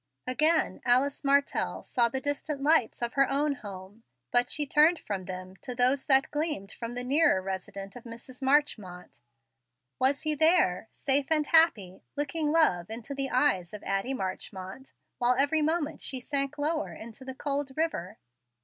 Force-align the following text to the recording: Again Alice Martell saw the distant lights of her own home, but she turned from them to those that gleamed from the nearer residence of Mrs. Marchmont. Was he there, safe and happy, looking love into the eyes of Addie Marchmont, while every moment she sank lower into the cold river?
Again 0.25 0.81
Alice 0.83 1.23
Martell 1.23 1.83
saw 1.83 2.09
the 2.09 2.19
distant 2.19 2.63
lights 2.63 3.03
of 3.03 3.13
her 3.13 3.29
own 3.29 3.53
home, 3.53 4.01
but 4.31 4.49
she 4.49 4.65
turned 4.65 4.97
from 4.97 5.25
them 5.25 5.55
to 5.57 5.75
those 5.75 6.07
that 6.07 6.31
gleamed 6.31 6.71
from 6.71 6.93
the 6.93 7.03
nearer 7.03 7.39
residence 7.39 7.95
of 7.95 8.03
Mrs. 8.05 8.41
Marchmont. 8.41 9.21
Was 9.99 10.23
he 10.23 10.33
there, 10.33 10.87
safe 10.89 11.27
and 11.29 11.45
happy, 11.45 12.01
looking 12.17 12.49
love 12.49 12.89
into 12.89 13.13
the 13.13 13.29
eyes 13.29 13.75
of 13.75 13.83
Addie 13.83 14.15
Marchmont, 14.15 14.91
while 15.19 15.35
every 15.37 15.61
moment 15.61 16.01
she 16.01 16.19
sank 16.19 16.57
lower 16.57 16.93
into 16.95 17.23
the 17.23 17.35
cold 17.35 17.69
river? 17.77 18.17